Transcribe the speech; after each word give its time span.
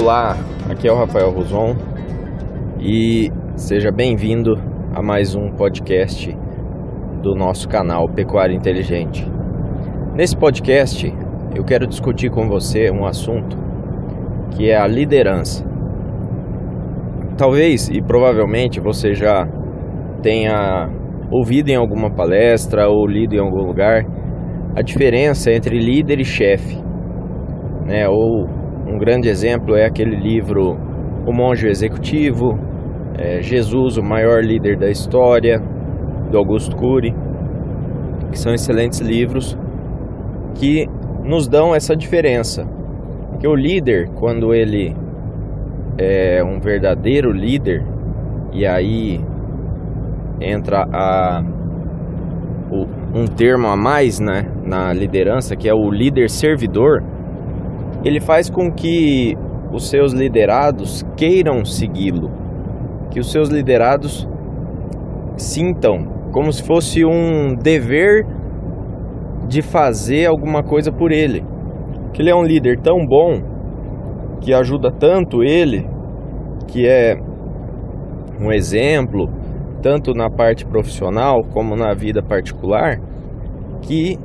Olá, 0.00 0.36
aqui 0.70 0.86
é 0.86 0.92
o 0.92 0.96
Rafael 0.96 1.28
Roson 1.32 1.74
e 2.78 3.32
seja 3.56 3.90
bem-vindo 3.90 4.54
a 4.94 5.02
mais 5.02 5.34
um 5.34 5.50
podcast 5.50 6.32
do 7.20 7.34
nosso 7.34 7.68
canal 7.68 8.08
Pecuária 8.08 8.54
Inteligente. 8.54 9.28
Nesse 10.14 10.36
podcast 10.36 11.12
eu 11.52 11.64
quero 11.64 11.84
discutir 11.84 12.30
com 12.30 12.48
você 12.48 12.92
um 12.92 13.04
assunto 13.04 13.58
que 14.52 14.70
é 14.70 14.76
a 14.76 14.86
liderança. 14.86 15.64
Talvez 17.36 17.88
e 17.88 18.00
provavelmente 18.00 18.78
você 18.78 19.14
já 19.14 19.48
tenha 20.22 20.88
ouvido 21.28 21.70
em 21.70 21.76
alguma 21.76 22.08
palestra 22.08 22.88
ou 22.88 23.04
lido 23.04 23.34
em 23.34 23.40
algum 23.40 23.66
lugar 23.66 24.06
a 24.76 24.80
diferença 24.80 25.50
entre 25.50 25.76
líder 25.76 26.20
e 26.20 26.24
chefe, 26.24 26.80
né? 27.84 28.08
Ou 28.08 28.57
um 28.88 28.98
grande 28.98 29.28
exemplo 29.28 29.76
é 29.76 29.84
aquele 29.84 30.16
livro 30.16 30.76
O 31.26 31.32
Monge 31.32 31.68
Executivo, 31.68 32.58
é, 33.18 33.42
Jesus, 33.42 33.98
o 33.98 34.02
maior 34.02 34.42
líder 34.42 34.78
da 34.78 34.88
história, 34.88 35.60
do 36.30 36.38
Augusto 36.38 36.74
Cury, 36.74 37.14
que 38.30 38.38
são 38.38 38.54
excelentes 38.54 39.00
livros 39.00 39.58
que 40.54 40.86
nos 41.22 41.46
dão 41.46 41.74
essa 41.74 41.94
diferença. 41.94 42.66
Que 43.38 43.46
o 43.46 43.54
líder, 43.54 44.08
quando 44.14 44.54
ele 44.54 44.96
é 45.98 46.42
um 46.42 46.58
verdadeiro 46.58 47.30
líder, 47.30 47.84
e 48.52 48.66
aí 48.66 49.20
entra 50.40 50.86
a, 50.92 51.42
o, 52.70 52.86
um 53.18 53.26
termo 53.26 53.68
a 53.68 53.76
mais 53.76 54.18
né, 54.18 54.50
na 54.64 54.92
liderança, 54.92 55.54
que 55.54 55.68
é 55.68 55.74
o 55.74 55.90
líder 55.90 56.30
servidor, 56.30 57.02
ele 58.04 58.20
faz 58.20 58.48
com 58.48 58.70
que 58.70 59.36
os 59.72 59.88
seus 59.88 60.12
liderados 60.12 61.04
queiram 61.16 61.64
segui-lo, 61.64 62.30
que 63.10 63.20
os 63.20 63.30
seus 63.30 63.48
liderados 63.48 64.28
sintam 65.36 66.18
como 66.32 66.52
se 66.52 66.62
fosse 66.62 67.04
um 67.04 67.54
dever 67.54 68.26
de 69.46 69.62
fazer 69.62 70.26
alguma 70.26 70.62
coisa 70.62 70.92
por 70.92 71.10
ele. 71.10 71.44
Que 72.12 72.22
ele 72.22 72.30
é 72.30 72.34
um 72.34 72.44
líder 72.44 72.80
tão 72.80 73.04
bom, 73.06 73.40
que 74.40 74.52
ajuda 74.52 74.90
tanto 74.90 75.42
ele, 75.42 75.88
que 76.66 76.86
é 76.86 77.16
um 78.40 78.52
exemplo, 78.52 79.28
tanto 79.82 80.12
na 80.12 80.30
parte 80.30 80.64
profissional 80.64 81.42
como 81.52 81.74
na 81.74 81.94
vida 81.94 82.22
particular, 82.22 82.98
que 83.82 84.18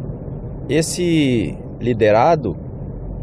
esse 0.69 1.57
liderado 1.79 2.55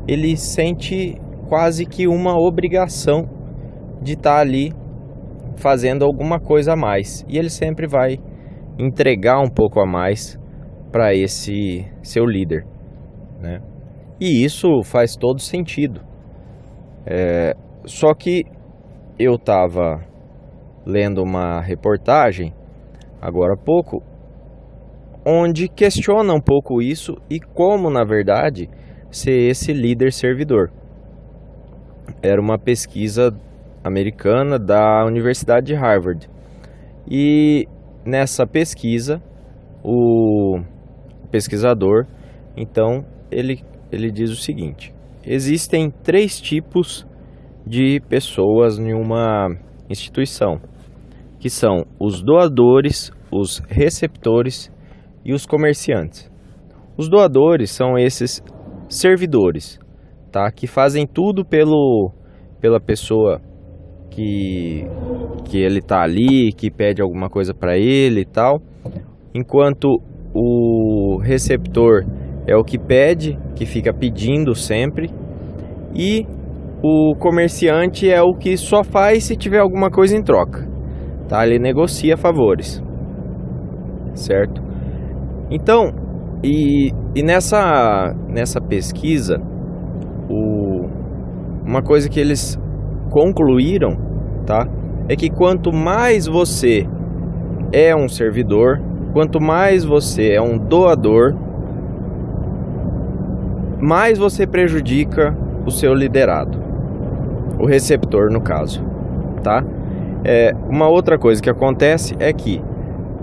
ele 0.06 0.36
sente 0.36 1.16
quase 1.48 1.84
que 1.86 2.06
uma 2.06 2.38
obrigação 2.38 3.28
de 4.02 4.12
estar 4.12 4.36
tá 4.36 4.40
ali 4.40 4.72
fazendo 5.56 6.04
alguma 6.04 6.38
coisa 6.38 6.72
a 6.72 6.76
mais. 6.76 7.24
E 7.28 7.38
ele 7.38 7.50
sempre 7.50 7.86
vai 7.86 8.18
entregar 8.78 9.40
um 9.40 9.48
pouco 9.48 9.80
a 9.80 9.86
mais 9.86 10.38
para 10.90 11.14
esse 11.14 11.86
seu 12.02 12.24
líder, 12.24 12.66
né? 13.40 13.60
E 14.20 14.44
isso 14.44 14.82
faz 14.82 15.16
todo 15.16 15.40
sentido. 15.40 16.00
É, 17.06 17.54
só 17.84 18.12
que 18.14 18.44
eu 19.18 19.34
estava 19.34 20.04
lendo 20.84 21.22
uma 21.22 21.60
reportagem 21.60 22.52
agora 23.20 23.54
há 23.54 23.56
pouco 23.56 24.02
onde 25.24 25.68
questiona 25.68 26.32
um 26.32 26.40
pouco 26.40 26.80
isso 26.80 27.16
e 27.28 27.38
como, 27.38 27.90
na 27.90 28.04
verdade, 28.04 28.68
ser 29.10 29.48
esse 29.50 29.72
líder 29.72 30.12
servidor. 30.12 30.70
Era 32.22 32.40
uma 32.40 32.58
pesquisa 32.58 33.34
americana 33.82 34.58
da 34.58 35.04
Universidade 35.06 35.66
de 35.66 35.74
Harvard. 35.74 36.28
E 37.08 37.66
nessa 38.04 38.46
pesquisa, 38.46 39.22
o 39.82 40.60
pesquisador, 41.30 42.06
então, 42.56 43.04
ele, 43.30 43.62
ele 43.90 44.10
diz 44.10 44.30
o 44.30 44.36
seguinte: 44.36 44.92
existem 45.24 45.90
três 45.90 46.40
tipos 46.40 47.06
de 47.66 48.00
pessoas 48.08 48.78
em 48.78 48.92
uma 48.92 49.48
instituição, 49.88 50.60
que 51.38 51.48
são 51.48 51.84
os 51.98 52.22
doadores, 52.22 53.10
os 53.30 53.60
receptores 53.68 54.70
e 55.24 55.32
os 55.32 55.46
comerciantes. 55.46 56.30
Os 56.96 57.08
doadores 57.08 57.70
são 57.70 57.96
esses 57.96 58.42
servidores, 58.90 59.78
tá? 60.30 60.50
Que 60.50 60.66
fazem 60.66 61.06
tudo 61.06 61.44
pelo 61.44 62.12
pela 62.60 62.78
pessoa 62.78 63.40
que 64.10 64.84
que 65.44 65.58
ele 65.58 65.80
tá 65.80 66.02
ali, 66.02 66.52
que 66.52 66.70
pede 66.70 67.00
alguma 67.00 67.30
coisa 67.30 67.54
para 67.54 67.78
ele 67.78 68.20
e 68.20 68.26
tal. 68.26 68.60
Enquanto 69.34 69.88
o 70.34 71.18
receptor 71.22 72.04
é 72.46 72.56
o 72.56 72.64
que 72.64 72.78
pede, 72.78 73.38
que 73.54 73.64
fica 73.64 73.92
pedindo 73.92 74.54
sempre. 74.54 75.10
E 75.94 76.26
o 76.82 77.14
comerciante 77.16 78.10
é 78.10 78.22
o 78.22 78.34
que 78.34 78.56
só 78.56 78.82
faz 78.82 79.24
se 79.24 79.36
tiver 79.36 79.58
alguma 79.58 79.90
coisa 79.90 80.16
em 80.16 80.22
troca. 80.22 80.68
Tá? 81.28 81.46
Ele 81.46 81.58
negocia 81.58 82.16
favores. 82.16 82.82
Certo? 84.14 84.62
Então, 85.50 85.90
e, 86.42 86.90
e 87.14 87.22
nessa, 87.22 88.14
nessa 88.28 88.60
pesquisa, 88.60 89.40
o, 90.28 90.88
uma 91.64 91.82
coisa 91.82 92.08
que 92.08 92.18
eles 92.18 92.58
concluíram, 93.10 93.96
tá? 94.46 94.66
É 95.08 95.16
que 95.16 95.28
quanto 95.28 95.72
mais 95.72 96.26
você 96.26 96.86
é 97.72 97.94
um 97.94 98.08
servidor, 98.08 98.80
quanto 99.12 99.40
mais 99.40 99.84
você 99.84 100.32
é 100.32 100.40
um 100.40 100.56
doador, 100.56 101.34
mais 103.78 104.18
você 104.18 104.46
prejudica 104.46 105.36
o 105.66 105.70
seu 105.70 105.92
liderado, 105.92 106.58
o 107.58 107.66
receptor 107.66 108.30
no 108.30 108.40
caso, 108.40 108.82
tá? 109.42 109.62
É, 110.24 110.52
uma 110.68 110.88
outra 110.88 111.18
coisa 111.18 111.42
que 111.42 111.50
acontece 111.50 112.14
é 112.18 112.32
que 112.32 112.62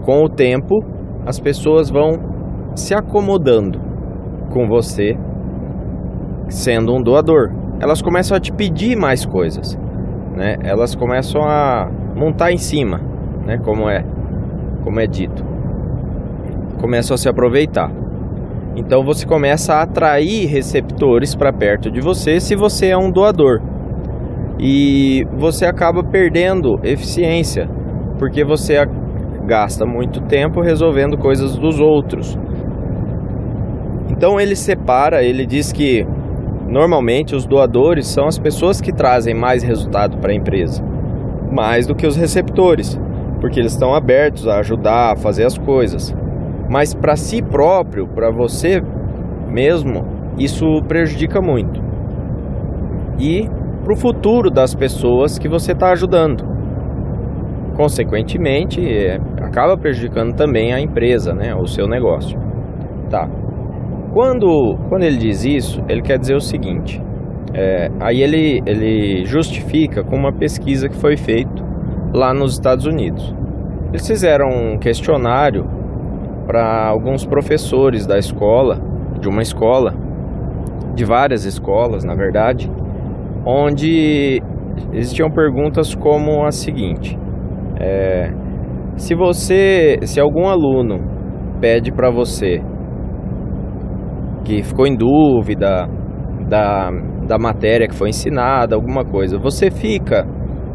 com 0.03 0.23
o 0.23 0.29
tempo 0.29 0.83
as 1.25 1.39
pessoas 1.39 1.89
vão 1.89 2.36
se 2.77 2.93
acomodando 2.93 3.79
com 4.51 4.67
você 4.67 5.17
sendo 6.47 6.93
um 6.93 7.01
doador. 7.01 7.51
Elas 7.79 8.01
começam 8.01 8.37
a 8.37 8.39
te 8.39 8.51
pedir 8.51 8.95
mais 8.95 9.25
coisas, 9.25 9.77
né? 10.35 10.57
Elas 10.63 10.95
começam 10.95 11.41
a 11.41 11.89
montar 12.15 12.51
em 12.51 12.57
cima, 12.57 13.01
né? 13.45 13.57
Como 13.57 13.89
é, 13.89 14.03
como 14.83 14.99
é 14.99 15.07
dito. 15.07 15.43
Começam 16.79 17.15
a 17.15 17.17
se 17.17 17.27
aproveitar. 17.27 17.91
Então 18.75 19.03
você 19.03 19.25
começa 19.25 19.73
a 19.73 19.81
atrair 19.81 20.45
receptores 20.45 21.35
para 21.35 21.51
perto 21.51 21.91
de 21.91 21.99
você 21.99 22.39
se 22.39 22.55
você 22.55 22.89
é 22.89 22.97
um 22.97 23.11
doador. 23.11 23.59
E 24.59 25.23
você 25.37 25.65
acaba 25.65 26.03
perdendo 26.03 26.79
eficiência, 26.83 27.67
porque 28.19 28.43
você 28.45 28.75
gasta 29.45 29.85
muito 29.85 30.21
tempo 30.21 30.61
resolvendo 30.61 31.17
coisas 31.17 31.57
dos 31.57 31.79
outros. 31.79 32.37
Então 34.09 34.39
ele 34.39 34.55
separa, 34.55 35.23
ele 35.23 35.45
diz 35.45 35.71
que 35.71 36.05
normalmente 36.67 37.35
os 37.35 37.45
doadores 37.45 38.07
são 38.07 38.27
as 38.27 38.37
pessoas 38.37 38.81
que 38.81 38.91
trazem 38.91 39.33
mais 39.33 39.63
resultado 39.63 40.17
para 40.17 40.31
a 40.31 40.35
empresa, 40.35 40.83
mais 41.51 41.85
do 41.87 41.95
que 41.95 42.07
os 42.07 42.15
receptores, 42.15 42.99
porque 43.39 43.59
eles 43.59 43.73
estão 43.73 43.93
abertos 43.93 44.47
a 44.47 44.59
ajudar, 44.59 45.13
a 45.13 45.15
fazer 45.15 45.45
as 45.45 45.57
coisas. 45.57 46.15
Mas 46.69 46.93
para 46.93 47.15
si 47.15 47.41
próprio, 47.41 48.07
para 48.07 48.29
você 48.29 48.81
mesmo, 49.47 50.05
isso 50.37 50.81
prejudica 50.87 51.41
muito. 51.41 51.81
E 53.19 53.49
para 53.83 53.93
o 53.93 53.95
futuro 53.95 54.51
das 54.51 54.75
pessoas 54.75 55.39
que 55.39 55.47
você 55.47 55.71
está 55.71 55.91
ajudando. 55.91 56.45
Consequentemente, 57.75 58.81
é, 58.81 59.19
acaba 59.41 59.77
prejudicando 59.77 60.35
também 60.35 60.73
a 60.73 60.79
empresa, 60.79 61.33
né, 61.33 61.55
o 61.55 61.65
seu 61.65 61.87
negócio. 61.87 62.37
Tá. 63.09 63.29
Quando, 64.17 64.75
quando 64.89 65.03
ele 65.03 65.17
diz 65.17 65.45
isso, 65.45 65.79
ele 65.87 66.01
quer 66.01 66.17
dizer 66.17 66.33
o 66.33 66.39
seguinte: 66.39 66.99
é, 67.53 67.87
aí 67.99 68.23
ele, 68.23 68.63
ele 68.65 69.23
justifica 69.25 70.03
com 70.03 70.15
uma 70.15 70.33
pesquisa 70.33 70.89
que 70.89 70.95
foi 70.95 71.15
feita 71.15 71.63
lá 72.15 72.33
nos 72.33 72.53
Estados 72.53 72.87
Unidos. 72.87 73.31
Eles 73.89 74.07
fizeram 74.07 74.47
um 74.49 74.79
questionário 74.79 75.67
para 76.47 76.87
alguns 76.87 77.27
professores 77.27 78.07
da 78.07 78.17
escola, 78.17 78.81
de 79.21 79.29
uma 79.29 79.43
escola, 79.43 79.93
de 80.95 81.05
várias 81.05 81.45
escolas, 81.45 82.03
na 82.03 82.15
verdade, 82.15 82.71
onde 83.45 84.41
existiam 84.93 85.29
perguntas 85.29 85.93
como 85.93 86.43
a 86.43 86.49
seguinte: 86.49 87.15
é, 87.79 88.33
se 88.95 89.13
você, 89.13 89.99
se 90.05 90.19
algum 90.19 90.47
aluno 90.47 91.01
pede 91.61 91.91
para 91.91 92.09
você 92.09 92.63
que 94.47 94.63
ficou 94.63 94.87
em 94.87 94.95
dúvida 94.95 95.89
da, 96.47 96.89
da 97.27 97.37
matéria 97.37 97.85
que 97.85 97.93
foi 97.93 98.09
ensinada, 98.09 98.75
alguma 98.75 99.03
coisa. 99.03 99.37
Você 99.37 99.69
fica 99.69 100.25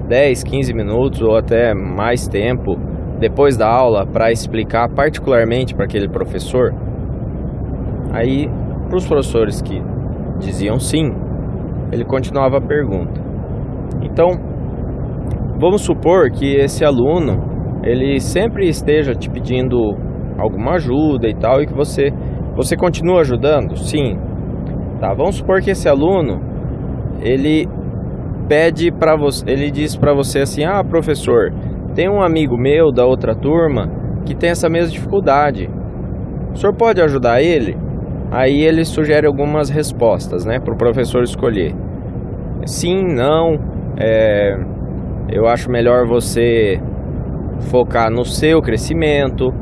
10, 0.09 0.45
15 0.45 0.75
minutos 0.75 1.23
ou 1.23 1.35
até 1.35 1.73
mais 1.73 2.29
tempo 2.29 2.77
depois 3.19 3.57
da 3.57 3.67
aula 3.67 4.07
para 4.07 4.31
explicar 4.31 4.91
particularmente 4.91 5.75
para 5.75 5.87
aquele 5.87 6.07
professor. 6.07 6.75
Aí, 8.13 8.47
para 8.89 8.97
os 8.99 9.07
professores 9.07 9.63
que 9.63 9.83
diziam 10.39 10.79
sim, 10.79 11.11
ele 11.91 12.05
continuava 12.05 12.59
a 12.59 12.61
pergunta. 12.61 13.23
Então, 14.03 14.33
vamos 15.59 15.81
supor 15.81 16.31
que 16.31 16.57
esse 16.57 16.85
aluno 16.85 17.81
ele 17.83 18.21
sempre 18.21 18.69
esteja 18.69 19.15
te 19.15 19.31
pedindo 19.31 19.79
alguma 20.37 20.73
ajuda 20.73 21.27
e 21.27 21.35
tal 21.35 21.63
e 21.63 21.67
que 21.67 21.73
você 21.73 22.13
você 22.55 22.77
continua 22.77 23.21
ajudando? 23.21 23.77
Sim. 23.77 24.19
Tá, 25.01 25.13
vamos 25.15 25.37
supor 25.37 25.61
que 25.61 25.71
esse 25.71 25.89
aluno 25.89 26.41
ele 27.21 27.67
pede 28.49 28.91
para 28.91 29.17
você, 29.17 29.45
ele 29.49 29.71
diz 29.71 29.97
para 29.97 30.15
você 30.15 30.41
assim: 30.41 30.65
"Ah, 30.65 30.83
professor, 30.85 31.53
tem 31.95 32.09
um 32.09 32.23
amigo 32.23 32.57
meu 32.57 32.93
da 32.93 33.05
outra 33.05 33.35
turma 33.35 33.89
que 34.25 34.35
tem 34.35 34.51
essa 34.51 34.69
mesma 34.69 34.91
dificuldade. 34.91 35.69
O 36.53 36.57
senhor 36.57 36.75
pode 36.75 37.01
ajudar 37.01 37.43
ele?" 37.43 37.77
Aí 38.31 38.63
ele 38.63 38.83
sugere 38.83 39.27
algumas 39.27 39.69
respostas, 39.69 40.47
né, 40.47 40.59
para 40.59 40.73
o 40.73 40.77
professor 40.79 41.23
escolher. 41.23 41.75
Sim, 42.65 43.05
não, 43.15 43.59
é, 43.99 44.57
eu 45.29 45.47
acho 45.47 45.71
melhor 45.71 46.07
você 46.07 46.81
focar 47.71 48.11
no 48.11 48.25
seu 48.25 48.63
crescimento. 48.63 49.53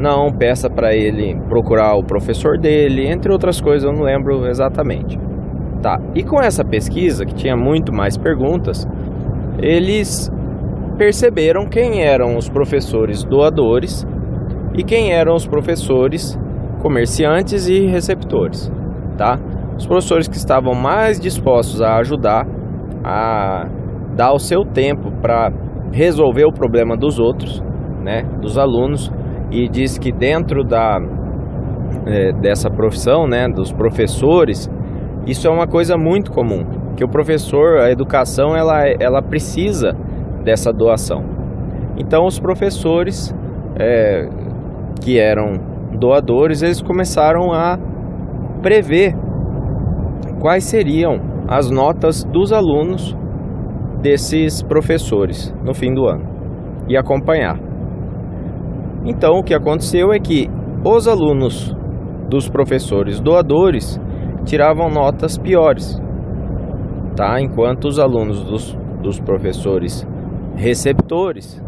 Não, 0.00 0.32
peça 0.32 0.70
para 0.70 0.94
ele 0.94 1.38
procurar 1.46 1.94
o 1.94 2.02
professor 2.02 2.58
dele, 2.58 3.06
entre 3.06 3.30
outras 3.30 3.60
coisas, 3.60 3.84
eu 3.84 3.92
não 3.92 4.02
lembro 4.02 4.46
exatamente. 4.46 5.18
Tá. 5.82 5.98
E 6.14 6.22
com 6.22 6.40
essa 6.40 6.64
pesquisa, 6.64 7.26
que 7.26 7.34
tinha 7.34 7.54
muito 7.54 7.92
mais 7.92 8.16
perguntas, 8.16 8.88
eles 9.58 10.30
perceberam 10.96 11.66
quem 11.66 12.02
eram 12.02 12.36
os 12.36 12.48
professores 12.48 13.24
doadores 13.24 14.06
e 14.74 14.82
quem 14.82 15.12
eram 15.12 15.34
os 15.34 15.46
professores 15.46 16.38
comerciantes 16.80 17.68
e 17.68 17.86
receptores, 17.86 18.72
tá? 19.18 19.38
Os 19.76 19.86
professores 19.86 20.28
que 20.28 20.36
estavam 20.36 20.74
mais 20.74 21.20
dispostos 21.20 21.82
a 21.82 21.96
ajudar, 21.98 22.46
a 23.04 23.66
dar 24.16 24.32
o 24.32 24.38
seu 24.38 24.64
tempo 24.64 25.10
para 25.20 25.50
resolver 25.92 26.44
o 26.44 26.52
problema 26.52 26.96
dos 26.96 27.18
outros, 27.18 27.62
né, 28.02 28.22
dos 28.40 28.56
alunos, 28.56 29.10
e 29.50 29.68
diz 29.68 29.98
que 29.98 30.12
dentro 30.12 30.64
da 30.64 30.98
é, 32.06 32.32
dessa 32.32 32.70
profissão, 32.70 33.26
né, 33.26 33.48
dos 33.48 33.72
professores, 33.72 34.70
isso 35.26 35.46
é 35.46 35.50
uma 35.50 35.66
coisa 35.66 35.96
muito 35.96 36.30
comum, 36.30 36.64
que 36.96 37.04
o 37.04 37.08
professor, 37.08 37.78
a 37.78 37.90
educação, 37.90 38.56
ela, 38.56 38.86
ela 39.00 39.22
precisa 39.22 39.92
dessa 40.44 40.72
doação. 40.72 41.22
Então, 41.98 42.24
os 42.24 42.38
professores 42.38 43.34
é, 43.78 44.28
que 45.02 45.18
eram 45.18 45.52
doadores, 45.98 46.62
eles 46.62 46.80
começaram 46.80 47.52
a 47.52 47.78
prever 48.62 49.14
quais 50.40 50.64
seriam 50.64 51.18
as 51.48 51.70
notas 51.70 52.24
dos 52.24 52.52
alunos 52.52 53.16
desses 54.00 54.62
professores 54.62 55.54
no 55.62 55.74
fim 55.74 55.92
do 55.92 56.06
ano 56.06 56.24
e 56.88 56.96
acompanhar. 56.96 57.69
Então, 59.04 59.38
o 59.38 59.42
que 59.42 59.54
aconteceu 59.54 60.12
é 60.12 60.18
que 60.18 60.48
os 60.84 61.08
alunos 61.08 61.74
dos 62.28 62.48
professores 62.48 63.20
doadores 63.20 64.00
tiravam 64.44 64.88
notas 64.88 65.36
piores, 65.38 66.00
tá? 67.16 67.40
Enquanto 67.40 67.86
os 67.86 67.98
alunos 67.98 68.42
dos, 68.44 68.78
dos 69.02 69.20
professores 69.20 70.06
receptores, 70.54 71.62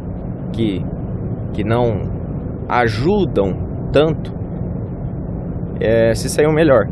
que, 0.53 0.85
que 1.53 1.65
não 1.65 2.03
ajudam 2.69 3.55
tanto, 3.93 4.33
é, 5.81 6.15
se 6.15 6.29
saiu 6.29 6.53
melhor. 6.53 6.87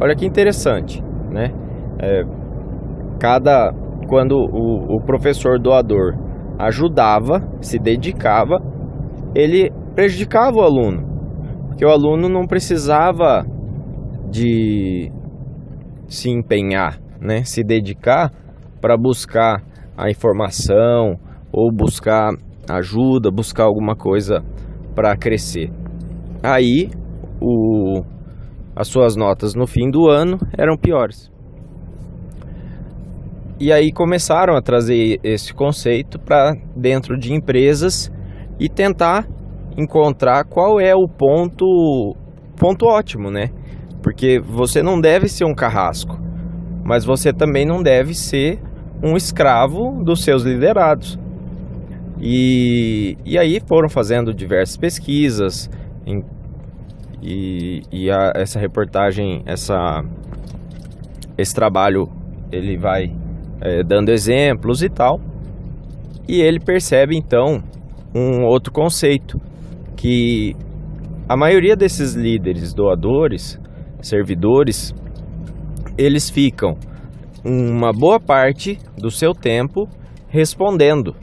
Olha 0.00 0.14
que 0.14 0.24
interessante, 0.24 1.02
né? 1.30 1.52
É, 1.98 2.22
cada 3.18 3.72
quando 4.08 4.36
o, 4.36 4.96
o 4.96 5.00
professor 5.00 5.58
doador 5.58 6.14
ajudava, 6.58 7.42
se 7.60 7.78
dedicava, 7.78 8.60
ele 9.34 9.70
prejudicava 9.94 10.56
o 10.56 10.62
aluno, 10.62 11.66
porque 11.68 11.84
o 11.84 11.90
aluno 11.90 12.28
não 12.28 12.46
precisava 12.46 13.44
de 14.30 15.10
se 16.08 16.30
empenhar, 16.30 17.00
né? 17.20 17.44
Se 17.44 17.62
dedicar 17.62 18.30
para 18.80 18.96
buscar 18.96 19.62
a 19.96 20.10
informação 20.10 21.18
ou 21.52 21.72
buscar 21.72 22.32
ajuda, 22.68 23.30
buscar 23.30 23.64
alguma 23.64 23.94
coisa 23.96 24.42
para 24.94 25.16
crescer. 25.16 25.70
Aí 26.42 26.90
o, 27.40 28.02
as 28.74 28.88
suas 28.88 29.16
notas 29.16 29.54
no 29.54 29.66
fim 29.66 29.90
do 29.90 30.08
ano 30.08 30.38
eram 30.56 30.76
piores. 30.76 31.30
E 33.58 33.72
aí 33.72 33.90
começaram 33.90 34.54
a 34.54 34.60
trazer 34.60 35.18
esse 35.24 35.54
conceito 35.54 36.18
para 36.18 36.54
dentro 36.76 37.18
de 37.18 37.32
empresas 37.32 38.12
e 38.58 38.68
tentar 38.68 39.26
encontrar 39.76 40.44
qual 40.44 40.80
é 40.80 40.94
o 40.94 41.06
ponto 41.06 42.16
ponto 42.56 42.86
ótimo, 42.86 43.30
né? 43.30 43.50
Porque 44.02 44.40
você 44.40 44.82
não 44.82 45.00
deve 45.00 45.28
ser 45.28 45.44
um 45.44 45.54
carrasco, 45.54 46.18
mas 46.84 47.04
você 47.04 47.32
também 47.32 47.66
não 47.66 47.82
deve 47.82 48.14
ser 48.14 48.58
um 49.02 49.16
escravo 49.16 50.02
dos 50.02 50.22
seus 50.22 50.42
liderados. 50.42 51.18
E, 52.18 53.16
e 53.24 53.38
aí 53.38 53.60
foram 53.66 53.88
fazendo 53.88 54.32
diversas 54.32 54.76
pesquisas, 54.76 55.68
em, 56.06 56.24
e, 57.22 57.82
e 57.92 58.10
a, 58.10 58.32
essa 58.34 58.58
reportagem, 58.58 59.42
essa, 59.44 60.02
esse 61.36 61.54
trabalho, 61.54 62.08
ele 62.50 62.78
vai 62.78 63.14
é, 63.60 63.82
dando 63.82 64.10
exemplos 64.10 64.82
e 64.82 64.88
tal. 64.88 65.20
E 66.28 66.40
ele 66.40 66.58
percebe 66.58 67.16
então 67.16 67.62
um 68.16 68.44
outro 68.44 68.72
conceito 68.72 69.38
que 69.94 70.56
a 71.28 71.36
maioria 71.36 71.76
desses 71.76 72.14
líderes 72.14 72.72
doadores, 72.72 73.60
servidores, 74.00 74.94
eles 75.98 76.30
ficam 76.30 76.78
uma 77.44 77.92
boa 77.92 78.18
parte 78.18 78.78
do 78.96 79.10
seu 79.10 79.32
tempo 79.32 79.86
respondendo. 80.28 81.14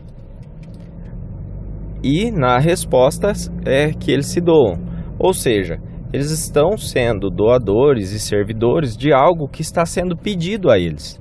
E 2.04 2.30
na 2.30 2.60
resposta 2.60 3.32
é 3.66 3.92
que 3.92 4.12
eles 4.12 4.28
se 4.28 4.40
doam. 4.40 4.78
Ou 5.18 5.34
seja, 5.34 5.80
eles 6.12 6.30
estão 6.30 6.78
sendo 6.78 7.30
doadores 7.30 8.12
e 8.12 8.20
servidores 8.20 8.96
de 8.96 9.12
algo 9.12 9.48
que 9.48 9.62
está 9.62 9.86
sendo 9.86 10.16
pedido 10.16 10.70
a 10.70 10.78
eles. 10.78 11.20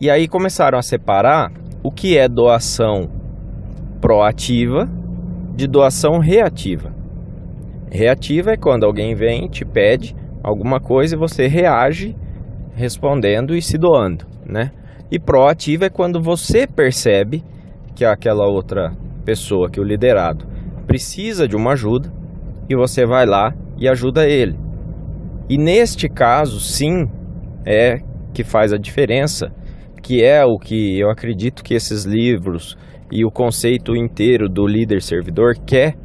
E 0.00 0.10
aí 0.10 0.28
começaram 0.28 0.78
a 0.78 0.82
separar 0.82 1.50
o 1.82 1.90
que 1.90 2.18
é 2.18 2.28
doação 2.28 3.15
proativa 4.06 4.88
de 5.56 5.66
doação 5.66 6.20
reativa. 6.20 6.94
Reativa 7.90 8.52
é 8.52 8.56
quando 8.56 8.86
alguém 8.86 9.16
vem, 9.16 9.48
te 9.48 9.64
pede 9.64 10.14
alguma 10.44 10.78
coisa 10.78 11.16
e 11.16 11.18
você 11.18 11.48
reage 11.48 12.14
respondendo 12.72 13.52
e 13.52 13.60
se 13.60 13.76
doando, 13.76 14.24
né? 14.46 14.70
E 15.10 15.18
proativa 15.18 15.86
é 15.86 15.90
quando 15.90 16.22
você 16.22 16.68
percebe 16.68 17.42
que 17.96 18.04
aquela 18.04 18.46
outra 18.46 18.92
pessoa, 19.24 19.68
que 19.68 19.80
o 19.80 19.84
liderado, 19.84 20.46
precisa 20.86 21.48
de 21.48 21.56
uma 21.56 21.72
ajuda 21.72 22.12
e 22.68 22.76
você 22.76 23.04
vai 23.04 23.26
lá 23.26 23.52
e 23.76 23.88
ajuda 23.88 24.28
ele. 24.28 24.56
E 25.48 25.58
neste 25.58 26.08
caso, 26.08 26.60
sim, 26.60 27.10
é 27.64 28.00
que 28.32 28.44
faz 28.44 28.72
a 28.72 28.78
diferença, 28.78 29.52
que 30.06 30.22
é 30.22 30.44
o 30.44 30.56
que 30.56 31.00
eu 31.00 31.10
acredito 31.10 31.64
que 31.64 31.74
esses 31.74 32.04
livros 32.04 32.78
e 33.10 33.24
o 33.24 33.30
conceito 33.30 33.96
inteiro 33.96 34.48
do 34.48 34.64
líder 34.64 35.02
servidor 35.02 35.56
quer 35.66 35.96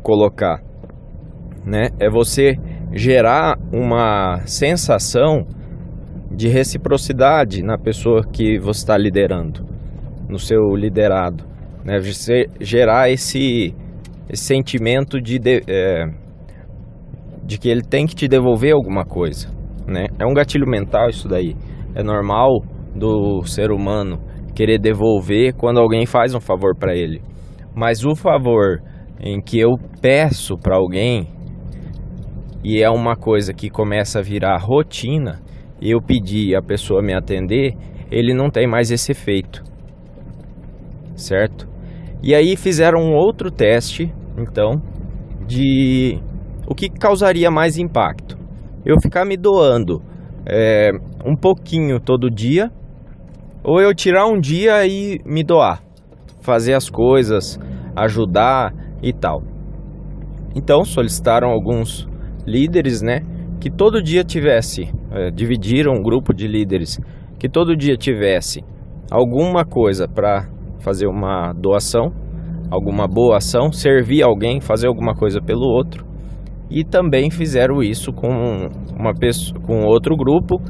colocar, 0.00 0.62
né? 1.64 1.88
É 1.98 2.08
você 2.08 2.54
gerar 2.94 3.58
uma 3.72 4.42
sensação 4.46 5.44
de 6.30 6.46
reciprocidade 6.46 7.64
na 7.64 7.76
pessoa 7.76 8.22
que 8.22 8.60
você 8.60 8.82
está 8.82 8.96
liderando, 8.96 9.66
no 10.28 10.38
seu 10.38 10.76
liderado, 10.76 11.42
né? 11.84 11.98
Você 11.98 12.46
gerar 12.60 13.10
esse 13.10 13.74
esse 14.28 14.44
sentimento 14.44 15.20
de, 15.20 15.40
de, 15.40 15.64
é, 15.66 16.04
de 17.44 17.58
que 17.58 17.68
ele 17.68 17.82
tem 17.82 18.06
que 18.06 18.14
te 18.14 18.28
devolver 18.28 18.72
alguma 18.72 19.04
coisa, 19.04 19.48
né? 19.84 20.06
É 20.16 20.24
um 20.24 20.32
gatilho 20.32 20.68
mental 20.68 21.08
isso 21.08 21.26
daí. 21.26 21.56
É 21.92 22.04
normal 22.04 22.62
do 22.96 23.42
ser 23.44 23.70
humano 23.70 24.18
querer 24.54 24.78
devolver 24.78 25.54
quando 25.54 25.78
alguém 25.78 26.06
faz 26.06 26.34
um 26.34 26.40
favor 26.40 26.74
para 26.74 26.94
ele. 26.94 27.20
Mas 27.74 28.04
o 28.04 28.14
favor 28.14 28.82
em 29.20 29.40
que 29.40 29.58
eu 29.58 29.76
peço 30.00 30.56
para 30.56 30.76
alguém 30.76 31.28
e 32.68 32.82
é 32.82 32.90
uma 32.90 33.14
coisa 33.14 33.54
que 33.54 33.70
começa 33.70 34.18
a 34.18 34.22
virar 34.22 34.56
rotina, 34.56 35.40
e 35.80 35.92
eu 35.92 36.02
pedir 36.02 36.56
a 36.56 36.60
pessoa 36.60 37.00
me 37.00 37.14
atender, 37.14 37.76
ele 38.10 38.34
não 38.34 38.50
tem 38.50 38.66
mais 38.66 38.90
esse 38.90 39.12
efeito. 39.12 39.62
Certo? 41.14 41.68
E 42.20 42.34
aí 42.34 42.56
fizeram 42.56 42.98
um 42.98 43.14
outro 43.14 43.52
teste, 43.52 44.12
então, 44.36 44.82
de 45.46 46.18
o 46.66 46.74
que 46.74 46.88
causaria 46.88 47.52
mais 47.52 47.78
impacto. 47.78 48.36
Eu 48.84 48.96
ficar 49.00 49.24
me 49.24 49.36
doando 49.36 50.02
é, 50.44 50.90
um 51.24 51.36
pouquinho 51.36 52.00
todo 52.00 52.28
dia, 52.28 52.72
ou 53.66 53.80
eu 53.80 53.92
tirar 53.92 54.26
um 54.26 54.38
dia 54.38 54.86
e 54.86 55.18
me 55.26 55.42
doar, 55.42 55.82
fazer 56.40 56.74
as 56.74 56.88
coisas, 56.88 57.58
ajudar 57.96 58.72
e 59.02 59.12
tal. 59.12 59.42
Então 60.54 60.84
solicitaram 60.84 61.50
alguns 61.50 62.08
líderes, 62.46 63.02
né, 63.02 63.22
que 63.60 63.68
todo 63.68 64.00
dia 64.00 64.22
tivesse, 64.22 64.88
é, 65.10 65.32
dividiram 65.32 65.92
um 65.92 66.00
grupo 66.00 66.32
de 66.32 66.46
líderes 66.46 67.00
que 67.40 67.48
todo 67.48 67.76
dia 67.76 67.96
tivesse 67.96 68.62
alguma 69.10 69.64
coisa 69.64 70.06
para 70.06 70.48
fazer 70.78 71.08
uma 71.08 71.52
doação, 71.52 72.12
alguma 72.70 73.08
boa 73.08 73.38
ação, 73.38 73.72
servir 73.72 74.22
alguém, 74.22 74.60
fazer 74.60 74.86
alguma 74.86 75.14
coisa 75.14 75.40
pelo 75.40 75.66
outro. 75.66 76.06
E 76.70 76.84
também 76.84 77.30
fizeram 77.30 77.82
isso 77.82 78.12
com 78.12 78.28
uma 78.98 79.12
pessoa, 79.12 79.60
com 79.60 79.84
outro 79.84 80.16
grupo 80.16 80.60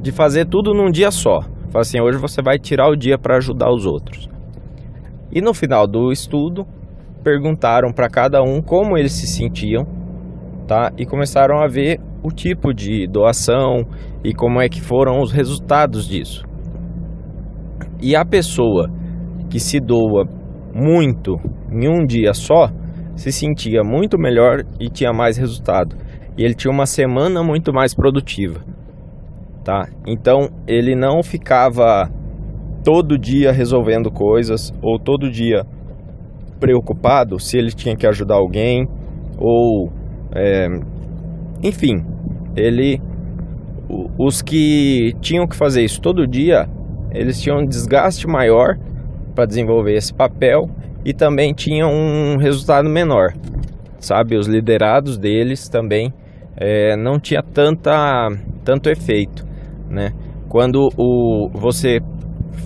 de 0.00 0.12
fazer 0.12 0.46
tudo 0.46 0.72
num 0.72 0.90
dia 0.90 1.10
só. 1.10 1.40
Fala 1.74 1.82
assim, 1.82 2.00
hoje 2.00 2.18
você 2.18 2.40
vai 2.40 2.56
tirar 2.56 2.88
o 2.88 2.94
dia 2.94 3.18
para 3.18 3.36
ajudar 3.36 3.68
os 3.68 3.84
outros. 3.84 4.28
E 5.32 5.40
no 5.40 5.52
final 5.52 5.88
do 5.88 6.12
estudo, 6.12 6.64
perguntaram 7.24 7.92
para 7.92 8.08
cada 8.08 8.40
um 8.40 8.62
como 8.62 8.96
eles 8.96 9.10
se 9.10 9.26
sentiam, 9.26 9.84
tá? 10.68 10.92
E 10.96 11.04
começaram 11.04 11.58
a 11.60 11.66
ver 11.66 11.98
o 12.22 12.28
tipo 12.28 12.72
de 12.72 13.08
doação 13.08 13.88
e 14.22 14.32
como 14.32 14.60
é 14.60 14.68
que 14.68 14.80
foram 14.80 15.20
os 15.20 15.32
resultados 15.32 16.06
disso. 16.06 16.44
E 18.00 18.14
a 18.14 18.24
pessoa 18.24 18.88
que 19.50 19.58
se 19.58 19.80
doa 19.80 20.28
muito 20.72 21.34
em 21.72 21.88
um 21.88 22.06
dia 22.06 22.34
só 22.34 22.68
se 23.16 23.32
sentia 23.32 23.82
muito 23.82 24.16
melhor 24.16 24.62
e 24.78 24.88
tinha 24.88 25.12
mais 25.12 25.36
resultado. 25.36 25.96
E 26.38 26.44
ele 26.44 26.54
tinha 26.54 26.72
uma 26.72 26.86
semana 26.86 27.42
muito 27.42 27.72
mais 27.72 27.96
produtiva. 27.96 28.60
Tá? 29.64 29.88
Então 30.06 30.50
ele 30.66 30.94
não 30.94 31.22
ficava 31.22 32.10
todo 32.84 33.18
dia 33.18 33.50
resolvendo 33.50 34.10
coisas 34.10 34.70
ou 34.82 34.98
todo 34.98 35.30
dia 35.30 35.64
preocupado 36.60 37.40
se 37.40 37.56
ele 37.56 37.70
tinha 37.70 37.96
que 37.96 38.06
ajudar 38.06 38.34
alguém 38.34 38.86
ou 39.38 39.90
é, 40.34 40.68
enfim 41.62 42.04
ele 42.54 43.00
os 44.18 44.42
que 44.42 45.12
tinham 45.20 45.46
que 45.46 45.56
fazer 45.56 45.82
isso 45.82 46.00
todo 46.00 46.26
dia, 46.26 46.66
eles 47.12 47.40
tinham 47.40 47.58
um 47.58 47.66
desgaste 47.66 48.26
maior 48.26 48.76
para 49.34 49.46
desenvolver 49.46 49.94
esse 49.94 50.12
papel 50.12 50.68
e 51.04 51.12
também 51.12 51.52
tinham 51.52 51.90
um 51.90 52.36
resultado 52.36 52.88
menor, 52.88 53.34
sabe? 53.98 54.36
Os 54.36 54.46
liderados 54.46 55.18
deles 55.18 55.68
também 55.68 56.12
é, 56.56 56.96
não 56.96 57.18
tinha 57.18 57.42
tanta 57.42 58.30
tanto 58.64 58.88
efeito, 58.88 59.44
né? 59.94 60.12
Quando 60.48 60.88
o 60.98 61.48
você 61.54 62.00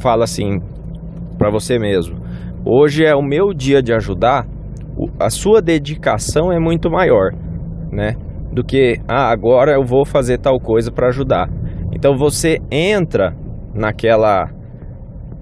fala 0.00 0.24
assim 0.24 0.60
para 1.38 1.50
você 1.50 1.78
mesmo, 1.78 2.16
hoje 2.64 3.04
é 3.04 3.14
o 3.14 3.22
meu 3.22 3.54
dia 3.54 3.82
de 3.82 3.92
ajudar, 3.92 4.46
a 5.20 5.30
sua 5.30 5.62
dedicação 5.62 6.50
é 6.50 6.58
muito 6.58 6.90
maior, 6.90 7.32
né? 7.92 8.16
do 8.52 8.64
que 8.64 8.96
ah, 9.06 9.30
agora 9.30 9.72
eu 9.72 9.84
vou 9.84 10.04
fazer 10.04 10.38
tal 10.38 10.58
coisa 10.58 10.90
para 10.90 11.08
ajudar. 11.08 11.48
Então 11.92 12.16
você 12.16 12.58
entra 12.70 13.34
naquela 13.74 14.50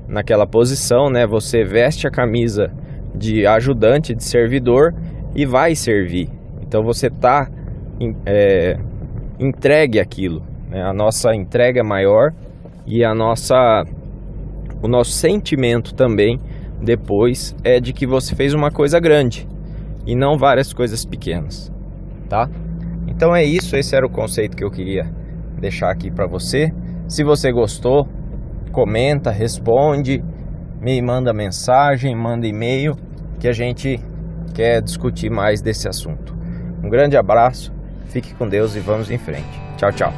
naquela 0.09 0.47
posição, 0.47 1.09
né? 1.11 1.27
Você 1.27 1.65
veste 1.65 2.07
a 2.07 2.11
camisa 2.11 2.71
de 3.15 3.47
ajudante, 3.47 4.15
de 4.15 4.23
servidor 4.23 4.95
e 5.35 5.45
vai 5.45 5.75
servir. 5.75 6.29
Então 6.63 6.83
você 6.83 7.09
está 7.09 7.49
é, 8.27 8.77
entregue 9.41 9.99
aquilo. 9.99 10.43
Né? 10.69 10.83
A 10.83 10.93
nossa 10.93 11.35
entrega 11.35 11.81
é 11.81 11.83
maior 11.83 12.33
e 12.87 13.05
a 13.05 13.15
nossa 13.15 13.85
o 14.83 14.89
nosso 14.89 15.11
sentimento 15.13 15.95
também 15.95 16.39
depois 16.81 17.57
é 17.65 17.81
de 17.81 17.93
que 17.93 18.07
você 18.07 18.35
fez 18.35 18.53
uma 18.53 18.71
coisa 18.71 19.01
grande 19.01 19.49
e 20.07 20.15
não 20.15 20.37
várias 20.37 20.73
coisas 20.73 21.05
pequenas, 21.05 21.73
tá? 22.29 22.49
Então 23.09 23.35
é 23.35 23.45
isso, 23.45 23.77
esse 23.77 23.97
era 23.97 24.07
o 24.07 24.11
conceito 24.11 24.57
que 24.57 24.65
eu 24.65 24.71
queria 24.71 25.05
deixar 25.59 25.91
aqui 25.91 26.11
para 26.11 26.27
você. 26.27 26.71
Se 27.09 27.25
você 27.25 27.51
gostou, 27.51 28.07
comenta, 28.71 29.31
responde, 29.31 30.23
me 30.81 31.01
manda 31.01 31.33
mensagem, 31.33 32.15
manda 32.15 32.47
e-mail 32.47 32.95
que 33.41 33.49
a 33.49 33.53
gente 33.53 33.99
quer 34.55 34.83
discutir 34.83 35.31
mais 35.31 35.63
desse 35.63 35.89
assunto. 35.89 36.37
Um 36.85 36.89
grande 36.89 37.17
abraço, 37.17 37.73
fique 38.09 38.35
com 38.35 38.49
Deus 38.49 38.75
e 38.77 38.81
vamos 38.81 39.11
em 39.11 39.19
frente. 39.19 39.61
Tchau, 39.77 39.93
tchau. 39.93 40.13